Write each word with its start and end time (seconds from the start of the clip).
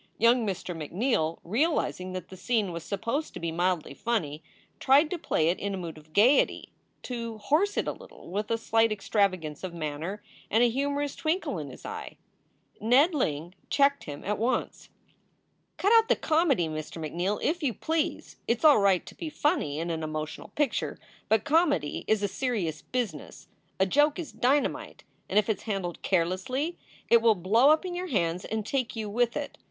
Young 0.17 0.47
Mr. 0.47 0.75
McNeal, 0.75 1.37
realizing 1.43 2.13
that 2.13 2.29
the 2.29 2.35
scene 2.35 2.71
was 2.71 2.83
supposed 2.83 3.35
to 3.35 3.39
be 3.39 3.51
mildly 3.51 3.93
funny, 3.93 4.41
tried 4.79 5.11
to 5.11 5.19
play 5.19 5.49
it 5.49 5.59
in 5.59 5.75
a 5.75 5.77
mood 5.77 5.95
of 5.95 6.11
gayety 6.11 6.69
to 7.03 7.37
"horse" 7.37 7.77
it 7.77 7.87
a 7.87 7.91
little 7.91 8.27
with 8.31 8.49
a 8.49 8.57
slight 8.57 8.91
extravagance 8.91 9.63
of 9.63 9.75
manner 9.75 10.23
and 10.49 10.63
a 10.63 10.69
humorous 10.69 11.15
twinkle 11.15 11.59
in 11.59 11.69
his 11.69 11.85
eye. 11.85 12.17
Ned 12.79 13.13
Ling 13.13 13.53
checked 13.69 14.05
him 14.05 14.23
at 14.25 14.39
once. 14.39 14.89
"Cut 15.77 15.93
out 15.93 16.09
the 16.09 16.15
comedy, 16.15 16.67
Mr. 16.67 16.99
McNeal, 16.99 17.39
if 17.43 17.61
you 17.61 17.71
please! 17.71 18.37
It 18.47 18.57
s 18.57 18.63
all 18.65 18.79
right 18.79 19.05
to 19.05 19.13
be 19.13 19.29
funny 19.29 19.77
in 19.77 19.91
an 19.91 20.01
emotional 20.01 20.47
picture, 20.55 20.97
but 21.29 21.43
comedy 21.43 22.05
is 22.07 22.23
a 22.23 22.27
serious 22.27 22.81
business. 22.81 23.49
A 23.79 23.85
joke 23.85 24.17
is 24.17 24.31
dynamite, 24.31 25.03
and 25.29 25.37
if 25.37 25.47
it 25.47 25.57
s 25.59 25.63
handled 25.65 26.01
carelessly 26.01 26.79
it 27.07 27.21
will 27.21 27.35
blow 27.35 27.69
up 27.69 27.85
in 27.85 27.93
your 27.93 28.07
hands 28.07 28.43
and 28.43 28.65
take 28.65 28.95
you 28.95 29.07
with 29.07 29.37
it. 29.37 29.59